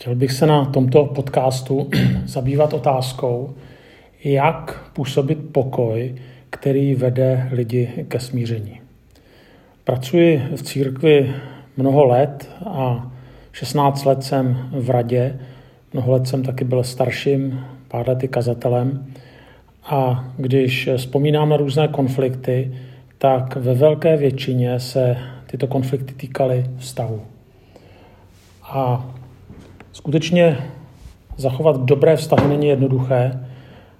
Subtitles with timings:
[0.00, 1.90] Chtěl bych se na tomto podcastu
[2.24, 3.54] zabývat otázkou,
[4.24, 6.14] jak působit pokoj,
[6.50, 8.80] který vede lidi ke smíření.
[9.84, 11.34] Pracuji v církvi
[11.76, 13.10] mnoho let a
[13.52, 15.38] 16 let jsem v radě,
[15.92, 19.06] mnoho let jsem taky byl starším, pár lety kazatelem.
[19.84, 22.74] A když vzpomínám na různé konflikty,
[23.18, 27.22] tak ve velké většině se tyto konflikty týkaly vztahu.
[28.62, 29.10] A
[29.92, 30.58] skutečně
[31.36, 33.40] zachovat dobré vztahy není jednoduché,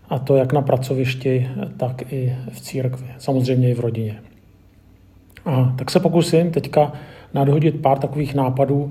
[0.09, 4.21] a to jak na pracovišti, tak i v církvi, samozřejmě i v rodině.
[5.45, 6.93] A tak se pokusím teďka
[7.35, 8.89] nadhodit pár takových nápadů,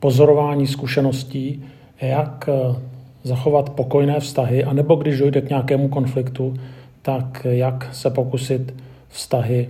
[0.00, 1.64] pozorování zkušeností,
[2.00, 2.76] jak eh,
[3.22, 6.54] zachovat pokojné vztahy, anebo když dojde k nějakému konfliktu,
[7.02, 8.74] tak jak se pokusit
[9.08, 9.68] vztahy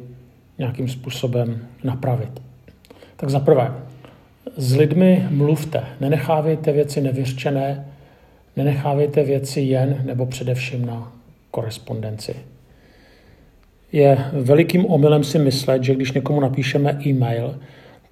[0.58, 2.42] nějakým způsobem napravit.
[3.16, 3.72] Tak za prvé,
[4.56, 7.86] s lidmi mluvte, nenechávejte věci nevyřčené,
[8.56, 11.12] nenechávejte věci jen nebo především na
[11.50, 12.34] korespondenci.
[13.92, 17.58] Je velikým omylem si myslet, že když někomu napíšeme e-mail,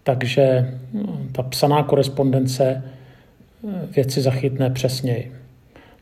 [0.02, 2.84] takže hm, ta psaná korespondence
[3.62, 5.32] hm, věci zachytne přesněji.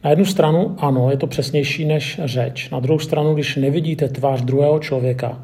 [0.04, 2.70] Na jednu stranu ano, je to přesnější než řeč.
[2.70, 5.42] Na druhou stranu, když nevidíte tvář druhého člověka,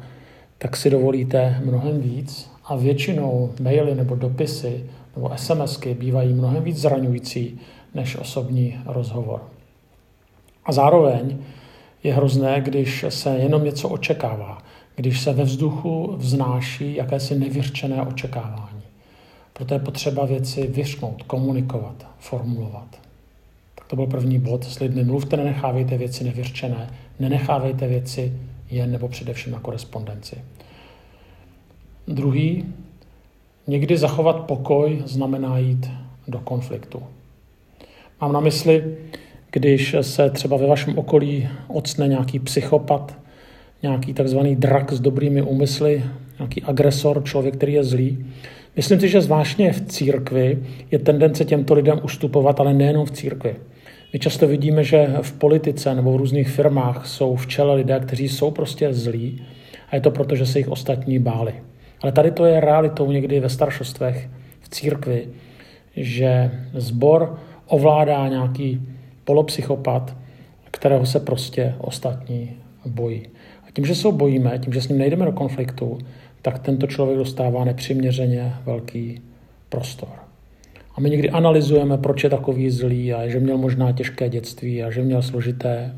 [0.57, 6.77] tak si dovolíte mnohem víc a většinou maily nebo dopisy nebo SMSky bývají mnohem víc
[6.77, 7.59] zraňující
[7.93, 9.41] než osobní rozhovor.
[10.65, 11.37] A zároveň
[12.03, 14.57] je hrozné, když se jenom něco očekává,
[14.95, 18.81] když se ve vzduchu vznáší jakési nevyřčené očekávání.
[19.53, 22.87] Proto je potřeba věci vyřknout, komunikovat, formulovat.
[23.75, 24.65] Tak to byl první bod.
[24.65, 28.33] S lidmi mluvte, nenechávejte věci nevyřčené, nenechávejte věci
[28.69, 30.35] jen nebo především na korespondenci.
[32.07, 32.65] Druhý,
[33.67, 35.89] někdy zachovat pokoj znamená jít
[36.27, 37.03] do konfliktu.
[38.21, 38.97] Mám na mysli,
[39.51, 43.17] když se třeba ve vašem okolí ocne nějaký psychopat,
[43.83, 46.03] nějaký takzvaný drak s dobrými úmysly,
[46.39, 48.25] nějaký agresor, člověk, který je zlý.
[48.75, 53.55] Myslím si, že zvláštně v církvi je tendence těmto lidem ustupovat, ale nejenom v církvi.
[54.17, 58.29] My často vidíme, že v politice nebo v různých firmách jsou v čele lidé, kteří
[58.29, 59.41] jsou prostě zlí
[59.89, 61.53] a je to proto, že se jich ostatní báli.
[62.01, 64.29] Ale tady to je realitou někdy ve staršostvech,
[64.61, 65.27] v církvi,
[65.95, 68.81] že zbor ovládá nějaký
[69.23, 70.17] polopsychopat,
[70.71, 73.27] kterého se prostě ostatní bojí.
[73.67, 75.97] A tím, že se ho bojíme, tím, že s ním nejdeme do konfliktu,
[76.41, 79.21] tak tento člověk dostává nepřiměřeně velký
[79.69, 80.26] prostor.
[80.97, 84.91] A my někdy analyzujeme, proč je takový zlý a že měl možná těžké dětství a
[84.91, 85.95] že měl složité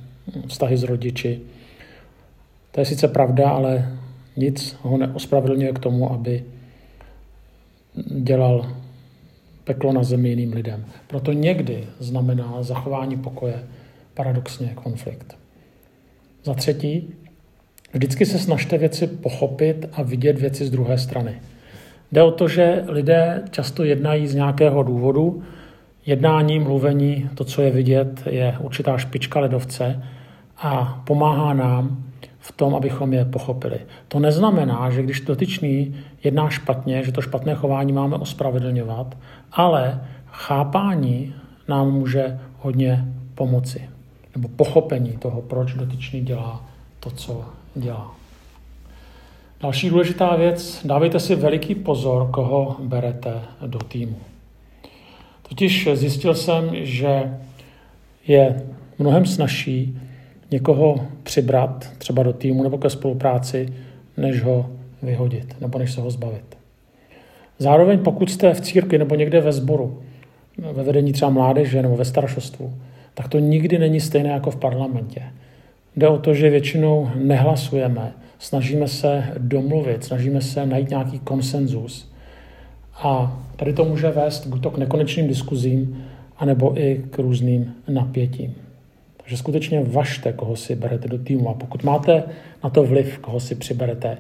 [0.47, 1.41] vztahy s rodiči.
[2.71, 3.97] To je sice pravda, ale
[4.37, 6.43] nic ho neospravedlňuje k tomu, aby
[8.07, 8.75] dělal
[9.63, 10.85] peklo na zemi jiným lidem.
[11.07, 13.63] Proto někdy znamená zachování pokoje
[14.13, 15.37] paradoxně konflikt.
[16.43, 17.13] Za třetí,
[17.93, 21.41] vždycky se snažte věci pochopit a vidět věci z druhé strany.
[22.12, 25.44] Jde o to, že lidé často jednají z nějakého důvodu.
[26.06, 30.03] Jednání, mluvení, to, co je vidět, je určitá špička ledovce
[30.58, 32.03] a pomáhá nám
[32.40, 33.80] v tom, abychom je pochopili.
[34.08, 39.18] To neznamená, že když dotyčný jedná špatně, že to špatné chování máme ospravedlňovat,
[39.52, 41.34] ale chápání
[41.68, 43.06] nám může hodně
[43.36, 43.90] pomoci.
[44.36, 46.66] Nebo pochopení toho, proč dotyčný dělá
[47.00, 47.46] to, co
[47.76, 48.19] dělá.
[49.62, 53.34] Další důležitá věc, dávejte si veliký pozor, koho berete
[53.68, 54.16] do týmu.
[55.50, 57.38] Totiž zjistil jsem, že
[58.28, 58.64] je
[59.00, 59.97] mnohem snažší
[60.52, 63.74] někoho přibrat třeba do týmu nebo ke spolupráci,
[64.18, 64.70] než ho
[65.02, 66.58] vyhodit nebo než se ho zbavit.
[67.59, 70.03] Zároveň pokud jste v církvi nebo někde ve sboru,
[70.58, 72.74] ve vedení třeba mládeže nebo ve staršostvu,
[73.14, 75.24] tak to nikdy není stejné jako v parlamentě.
[75.96, 82.11] Jde o to, že většinou nehlasujeme, snažíme se domluvit, snažíme se najít nějaký konsenzus.
[82.94, 86.05] A tady to může vést k nekonečným diskuzím
[86.37, 88.55] anebo i k různým napětím.
[89.17, 91.49] Takže skutečně važte, koho si berete do týmu.
[91.49, 92.23] A pokud máte
[92.64, 94.17] na to vliv, koho si přiberete,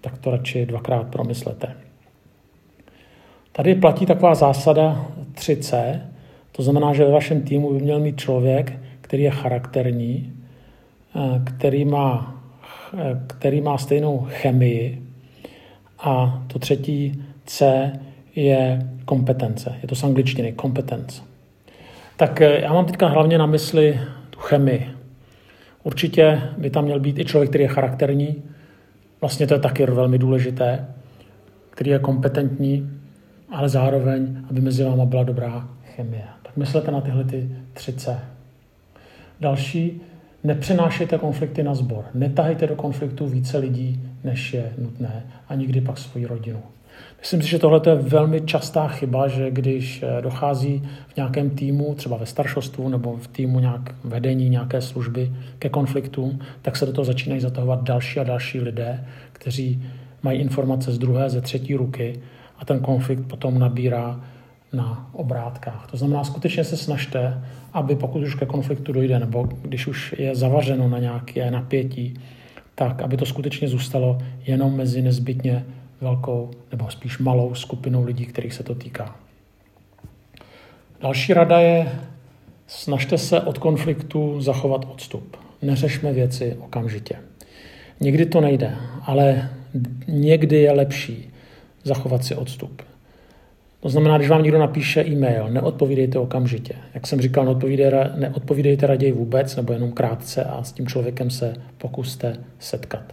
[0.00, 1.74] tak to radši dvakrát promyslete.
[3.52, 6.00] Tady platí taková zásada 3C,
[6.52, 10.32] to znamená, že ve vašem týmu by měl mít člověk, který je charakterní,
[11.16, 12.37] eh, který má,
[13.26, 15.02] který má stejnou chemii
[15.98, 17.92] a to třetí C
[18.34, 19.74] je kompetence.
[19.82, 21.22] Je to z angličtiny, competence.
[22.16, 24.00] Tak eh, já mám teďka hlavně na mysli
[24.30, 24.90] tu chemii.
[25.82, 28.42] Určitě by tam měl být i člověk, který je charakterní,
[29.20, 30.86] vlastně to je taky velmi důležité,
[31.70, 32.90] který je kompetentní,
[33.50, 36.24] ale zároveň, aby mezi váma byla dobrá chemie.
[36.42, 38.20] Tak myslete na tyhle ty tři C.
[39.40, 40.00] Další,
[40.44, 42.04] nepřenášejte konflikty na sbor.
[42.14, 46.62] Netahejte do konfliktu více lidí, než je nutné a nikdy pak svoji rodinu.
[47.20, 51.94] Myslím si, že tohle je velmi častá chyba, že když eh, dochází v nějakém týmu,
[51.94, 56.92] třeba ve staršostvu nebo v týmu nějak vedení nějaké služby ke konfliktům, tak se do
[56.92, 59.82] toho začínají zatahovat další a další lidé, kteří
[60.22, 62.20] mají informace z druhé, ze třetí ruky
[62.58, 64.20] a ten konflikt potom nabírá
[64.72, 65.86] na obrátkách.
[65.90, 70.34] To znamená, skutečně se snažte, aby pokud už ke konfliktu dojde, nebo když už je
[70.34, 72.20] zavařeno na nějaké napětí,
[72.74, 75.64] tak aby to skutečně zůstalo jenom mezi nezbytně
[76.00, 79.16] velkou nebo spíš malou skupinou lidí, kterých se to týká.
[81.00, 81.92] Další rada je,
[82.66, 85.36] snažte se od konfliktu zachovat odstup.
[85.62, 87.16] Neřešme věci okamžitě.
[88.00, 89.50] Někdy to nejde, ale
[90.08, 91.30] někdy je lepší
[91.84, 92.82] zachovat si odstup.
[93.80, 96.74] To znamená, když vám někdo napíše e-mail, neodpovídejte okamžitě.
[96.94, 101.54] Jak jsem říkal, neodpovídejte, neodpovídejte raději vůbec nebo jenom krátce a s tím člověkem se
[101.78, 103.12] pokuste setkat.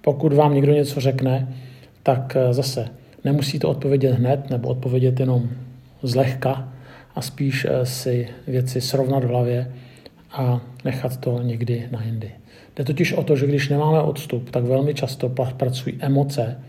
[0.00, 1.54] Pokud vám někdo něco řekne,
[2.02, 2.88] tak eh, zase
[3.24, 5.48] nemusí to odpovědět hned nebo odpovědět jenom
[6.02, 6.68] zlehka
[7.14, 9.72] a spíš eh, si věci srovnat v hlavě
[10.32, 12.30] a nechat to někdy na jindy.
[12.76, 16.60] Jde totiž o to, že když nemáme odstup, tak velmi často pracují emoce,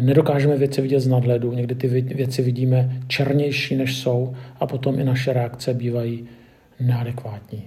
[0.00, 5.04] nedokážeme věci vidět z nadhledu, někdy ty věci vidíme černější, než jsou a potom i
[5.04, 6.24] naše reakce bývají
[6.80, 7.62] neadekvátní.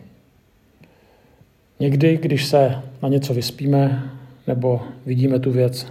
[1.79, 4.11] Někdy, když se na něco vyspíme
[4.47, 5.87] nebo vidíme tu věc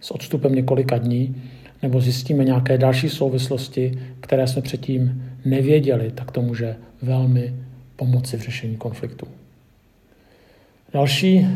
[0.00, 1.42] s odstupem několika dní,
[1.82, 7.54] nebo zjistíme nějaké další souvislosti, které jsme předtím nevěděli, tak to může velmi
[7.96, 9.26] pomoci v řešení konfliktu.
[10.92, 11.46] Další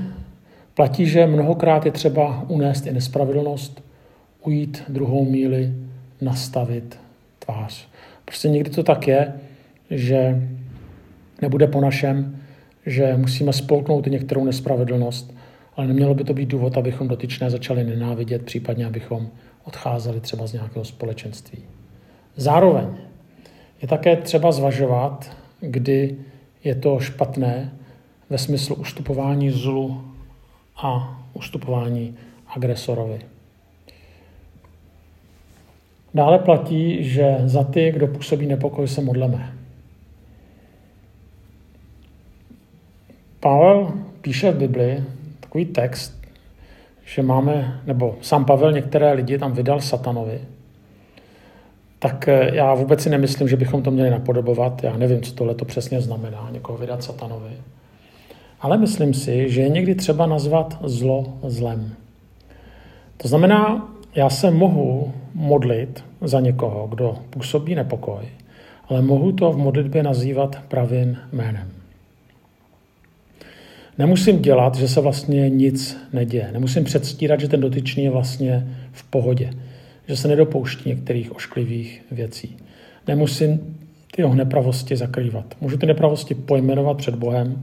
[0.75, 3.83] platí, že mnohokrát je třeba unést i nespravedlnost,
[4.43, 5.75] ujít druhou míli,
[6.21, 6.99] nastavit
[7.39, 7.89] tvář.
[8.25, 9.33] Prostě někdy to tak je,
[9.91, 10.49] že
[11.43, 12.43] nebude po našem,
[12.87, 15.35] že musíme spolknout některou nespravedlnost,
[15.77, 19.29] ale nemělo by to být důvod, abychom dotyčné začali nenávidět, případně abychom
[19.65, 21.59] odcházeli třeba z nějakého společenství.
[22.37, 22.89] Zároveň
[23.83, 26.17] je také třeba zvažovat, kdy
[26.65, 27.73] je to špatné
[28.31, 30.05] ve smyslu ustupování zlu
[30.77, 32.15] a ustupování
[32.47, 33.21] agresorovi.
[36.15, 39.53] Dále platí, že za ty, kdo působí nepokoj, se modleme.
[43.41, 45.05] Pavel píše v Bibli
[45.41, 46.23] takový text,
[47.05, 50.41] že máme, nebo sám Pavel některé lidi tam vydal satanovi,
[51.99, 54.85] tak eh, já vůbec si nemyslím, že bychom to měli napodobovat.
[54.85, 57.51] Já nevím, co tohle to přesně znamená, někoho vydat satanovi.
[58.61, 61.95] Ale myslím si, že je někdy třeba nazvat zlo zlem.
[63.17, 68.25] To znamená, já se mohu modlit za někoho, kdo působí nepokoj,
[68.89, 71.69] ale mohu to v modlitbě nazývat pravým jménem.
[73.99, 76.49] Nemusím dělat, že se vlastně nic neděje.
[76.53, 79.51] Nemusím předstírat, že ten dotyčný je vlastně v pohodě,
[80.09, 82.57] že se nedopouští některých ošklivých věcí.
[83.09, 83.77] Nemusím
[84.13, 85.55] ty jeho nepravosti zakrývat.
[85.61, 87.63] Můžu ty nepravosti pojmenovat před Bohem,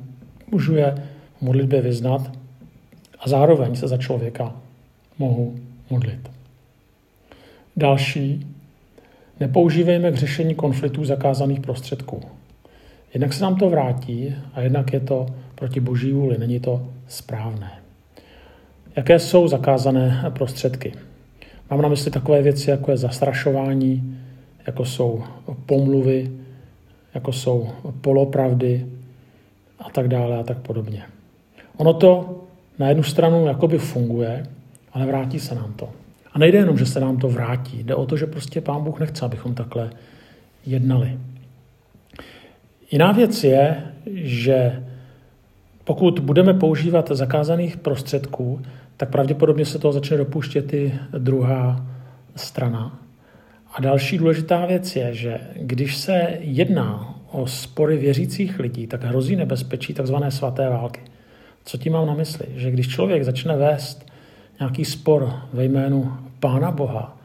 [0.52, 0.96] můžu je
[1.38, 2.32] v modlitbě vyznat
[3.20, 4.56] a zároveň se za člověka
[5.18, 5.56] mohu
[5.90, 6.39] modlit.
[7.80, 8.48] Další,
[9.40, 12.22] nepoužívejme k řešení konfliktů zakázaných prostředků.
[13.14, 17.72] Jednak se nám to vrátí a jednak je to proti boží vůli, není to správné.
[18.96, 20.94] Jaké jsou zakázané prostředky?
[21.70, 24.20] Mám na mysli takové věci, jako je zastrašování,
[24.68, 25.24] jako jsou
[25.66, 26.32] pomluvy,
[27.14, 27.70] jako jsou
[28.02, 28.86] polopravdy
[29.80, 31.04] a tak dále a tak podobně.
[31.78, 32.42] Ono to
[32.80, 34.46] na jednu stranu jakoby funguje,
[34.94, 35.90] ale vrátí se nám to.
[36.40, 39.26] Nejde jenom, že se nám to vrátí, jde o to, že prostě Pán Bůh nechce,
[39.26, 39.90] abychom takhle
[40.66, 41.20] jednali.
[42.92, 43.84] Jiná věc je,
[44.16, 44.84] že
[45.84, 48.62] pokud budeme používat zakázaných prostředků,
[48.98, 51.86] tak pravděpodobně se toho začne dopouštět i druhá
[52.36, 53.00] strana.
[53.74, 59.36] A další důležitá věc je, že když se jedná o spory věřících lidí, tak hrozí
[59.36, 60.16] nebezpečí tzv.
[60.30, 61.02] svaté války.
[61.66, 62.46] Co tím mám na mysli?
[62.56, 64.10] Že když člověk začne vést
[64.60, 67.18] nějaký spor ve jménu Pána Boha,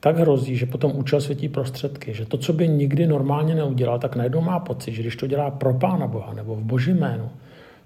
[0.00, 4.16] tak hrozí, že potom účel světí prostředky, že to, co by nikdy normálně neudělal, tak
[4.16, 7.30] najednou má pocit, že když to dělá pro Pána Boha nebo v Boží jménu,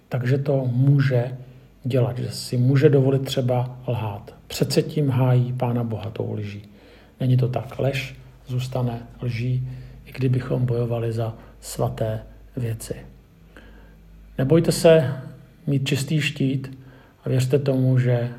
[0.09, 1.37] takže to může
[1.85, 4.35] dělat, že si může dovolit třeba lhát.
[4.47, 6.63] Přece tím hájí Pána Boha tou lží.
[7.21, 7.79] Není to tak.
[7.79, 9.69] Lež zůstane lží,
[10.07, 12.23] i kdybychom bojovali za svaté
[12.57, 12.95] věci.
[14.39, 15.13] Nebojte se
[15.67, 16.79] mít čistý štít
[17.25, 18.31] a věřte tomu, že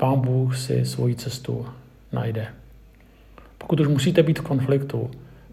[0.00, 1.66] Pán Bůh si svoji cestu
[2.12, 2.46] najde.
[3.58, 5.10] Pokud už musíte být v konfliktu,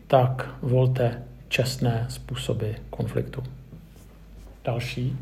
[0.07, 3.43] tak volte čestné způsoby konfliktu.
[4.65, 5.17] Další.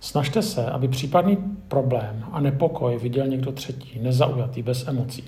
[0.00, 5.24] Snažte se, aby případný problém a nepokoj viděl někdo třetí, nezaujatý, bez emocí.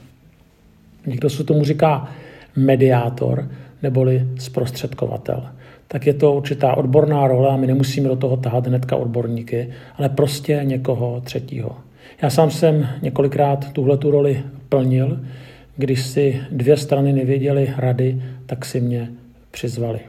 [1.07, 2.09] Někdo se tomu říká
[2.57, 3.51] mediátor
[3.83, 5.49] neboli zprostředkovatel.
[5.89, 10.09] Tak je to určitá odborná role a my nemusíme do toho tahat hnedka odborníky, ale
[10.09, 11.88] prostě někoho třetího.
[12.23, 15.21] Já sám jsem několikrát tuhle tu roli plnil,
[15.77, 19.09] když si dvě strany nevěděly rady, tak si mě
[19.51, 20.01] přizvali.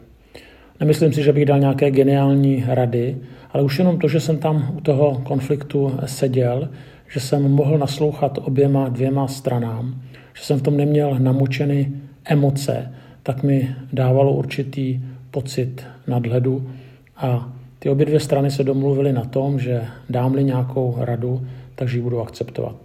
[0.80, 3.18] Nemyslím si, že bych dal nějaké geniální rady,
[3.52, 6.70] ale už jenom to, že jsem tam u toho konfliktu seděl,
[7.08, 10.02] že jsem mohl naslouchat oběma dvěma stranám,
[10.34, 11.92] že jsem v tom neměl namočeny
[12.26, 15.00] emoce, tak mi dávalo určitý
[15.32, 16.70] pocit nadhledu
[17.18, 21.48] a ty obě dvě strany se domluvily na tom, že dám-li nějakou radu,
[21.80, 22.76] takže ji budu akceptovat.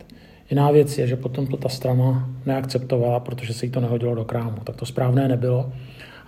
[0.51, 4.25] Jiná věc je, že potom to ta strana neakceptovala, protože se jí to nehodilo do
[4.25, 4.57] krámu.
[4.65, 5.73] Tak to správné nebylo.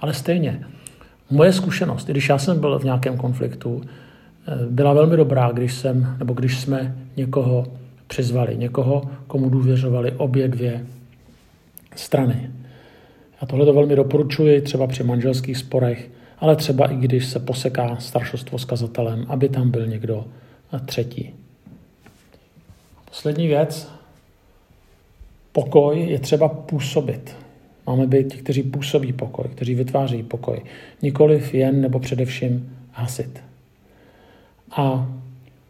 [0.01, 0.67] Ale stejně,
[1.31, 5.75] moje zkušenost, i když já jsem byl v nějakém konfliktu, eh, byla velmi dobrá, když
[5.75, 7.67] jsem, nebo když jsme někoho
[8.07, 10.87] přizvali, někoho, komu důvěřovali obě dvě
[11.97, 12.51] strany.
[13.41, 17.97] Já tohle to velmi doporučuji třeba při manželských sporech, ale třeba i když se poseká
[17.97, 20.25] staršostvo s kazatelem, aby tam byl někdo
[20.87, 21.46] třetí.
[23.17, 23.89] Poslední věc.
[25.53, 27.37] Pokoj je třeba působit.
[27.87, 30.61] Máme být ti, kteří působí pokoj, kteří vytváří pokoj.
[31.03, 33.43] Nikoliv jen nebo především hasit.
[34.71, 35.11] A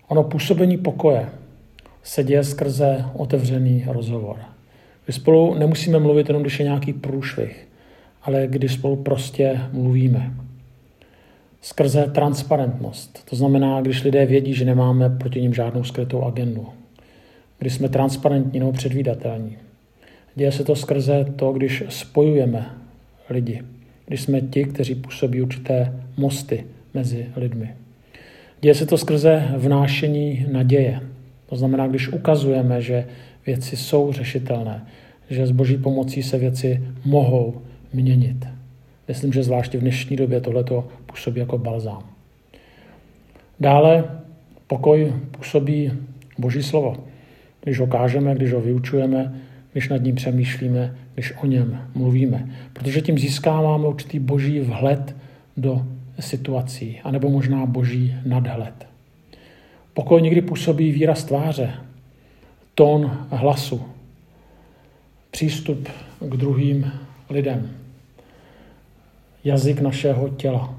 [0.09, 1.29] ono působení pokoje
[2.03, 4.37] se děje skrze otevřený rozhovor.
[5.05, 7.69] Kdy spolu nemusíme mluvit jenom, když je nějaký průšvih,
[8.23, 10.35] ale když spolu prostě mluvíme.
[11.61, 13.25] Skrze transparentnost.
[13.31, 16.69] To znamená, když lidé vědí, že nemáme proti ním žádnou skrytou agendu.
[17.59, 19.57] Když jsme transparentní nebo předvídatelní.
[20.35, 22.71] Děje se to skrze to, když spojujeme
[23.31, 23.63] lidi.
[24.07, 27.75] Když jsme ti, kteří působí určité mosty mezi lidmi.
[28.61, 31.01] Děje se to skrze vnášení naděje.
[31.47, 33.07] To znamená, když ukazujeme, že
[33.47, 34.87] věci jsou řešitelné,
[35.31, 38.47] že s boží pomocí se věci mohou měnit.
[39.09, 42.11] Myslím, že zvláště v dnešní době tohleto působí jako balzám.
[43.61, 44.05] Dále
[44.67, 45.93] pokoj působí
[46.39, 46.97] boží slovo.
[47.67, 49.35] Když ho kážeme, když ho vyučujeme,
[49.73, 52.51] když nad ním přemýšlíme, když o něm mluvíme.
[52.73, 55.17] Protože tím získáváme určitý boží vhled
[55.57, 55.87] do
[56.21, 58.87] situací, anebo možná boží nadhled.
[59.95, 61.75] Pokoj někdy působí výraz tváře,
[62.75, 63.83] tón hlasu,
[65.31, 65.89] přístup
[66.21, 66.93] k druhým
[67.31, 67.71] lidem,
[69.45, 70.76] jazyk našeho těla.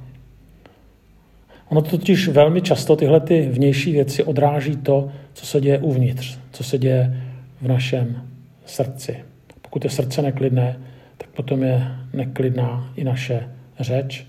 [1.70, 6.64] Ono totiž velmi často tyhle ty vnější věci odráží to, co se děje uvnitř, co
[6.64, 7.24] se děje
[7.62, 8.22] v našem
[8.66, 9.18] srdci.
[9.62, 10.80] Pokud je srdce neklidné,
[11.18, 14.28] tak potom je neklidná i naše řeč,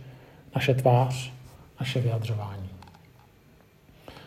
[0.54, 1.32] naše tvář,
[1.80, 2.68] naše vyjadřování.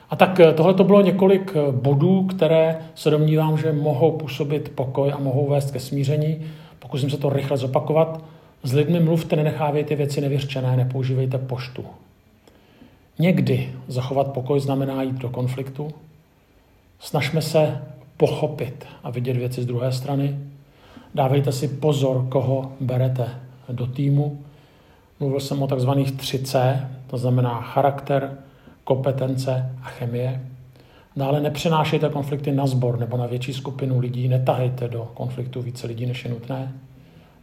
[0.09, 4.71] A tak eh, tohle to bylo několik eh, bodů, které se domnívám, že mohou působit
[4.75, 6.41] pokoj a mohou vést ke smíření.
[6.79, 8.23] Pokusím se to rychle zopakovat.
[8.63, 11.85] S lidmi mluvte, nenechávejte věci nevyřčené, nepoužívejte poštu.
[13.21, 15.91] Někdy zachovat pokoj znamená jít do konfliktu.
[16.99, 17.81] Snažme se
[18.17, 20.39] pochopit a vidět věci z druhé strany.
[21.15, 23.29] Dávejte si pozor, koho berete
[23.69, 24.39] do týmu.
[25.19, 28.37] Mluvil jsem o takzvaných 3C, to znamená charakter,
[28.83, 30.41] kompetence a chemie.
[31.15, 36.05] Dále nepřenášejte konflikty na sbor nebo na větší skupinu lidí, netahejte do konfliktu více lidí,
[36.05, 36.73] než je nutné.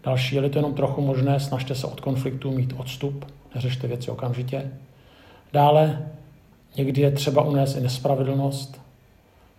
[0.04, 4.70] Další, je to jenom trochu možné, snažte se od konfliktu mít odstup, neřešte věci okamžitě.
[5.52, 6.06] Dále,
[6.76, 8.80] někdy je třeba unést i nespravedlnost,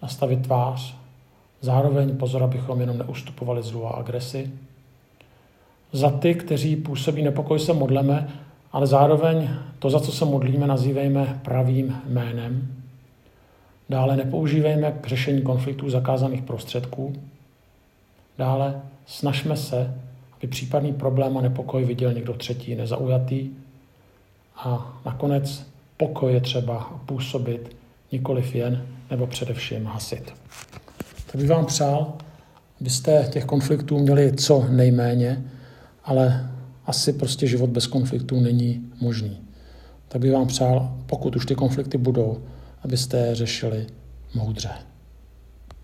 [0.02, 0.96] nastavit tvář,
[1.62, 4.52] zároveň pozor, abychom jenom neustupovali zlu a agresi.
[5.92, 8.30] Za ty, kteří působí nepokoj, se modleme,
[8.72, 12.76] ale zároveň to, za co se modlíme, nazývejme pravým jménem.
[13.90, 17.16] Dále nepoužívejme k řešení konfliktů zakázaných prostředků.
[18.38, 19.98] Dále snažme se,
[20.38, 23.50] aby případný problém a nepokoj viděl někdo třetí, nezaujatý.
[24.56, 25.66] A nakonec
[26.00, 27.76] pokoj je třeba působit
[28.12, 30.34] nikoliv jen nebo především hasit.
[31.26, 32.14] Tak bych vám přál,
[32.82, 35.46] abyste těch konfliktů měli co nejméně,
[36.04, 36.50] ale
[36.86, 39.42] asi prostě život bez konfliktů není možný.
[40.08, 42.44] Tak bych vám přál, pokud už ty konflikty budou,
[42.84, 43.88] abyste je řešili
[44.34, 44.70] moudře.